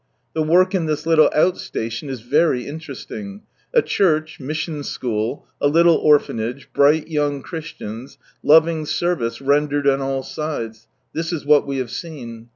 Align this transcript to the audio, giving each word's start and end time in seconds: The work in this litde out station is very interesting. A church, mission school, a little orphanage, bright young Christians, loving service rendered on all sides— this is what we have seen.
The 0.33 0.41
work 0.41 0.73
in 0.73 0.87
this 0.87 1.05
litde 1.05 1.31
out 1.35 1.59
station 1.59 2.09
is 2.09 2.21
very 2.21 2.65
interesting. 2.65 3.43
A 3.71 3.83
church, 3.83 4.39
mission 4.39 4.81
school, 4.83 5.45
a 5.61 5.67
little 5.67 5.93
orphanage, 5.97 6.69
bright 6.73 7.07
young 7.07 7.43
Christians, 7.43 8.17
loving 8.41 8.87
service 8.87 9.41
rendered 9.41 9.85
on 9.87 10.01
all 10.01 10.23
sides— 10.23 10.87
this 11.13 11.31
is 11.31 11.45
what 11.45 11.67
we 11.67 11.77
have 11.77 11.91
seen. 11.91 12.49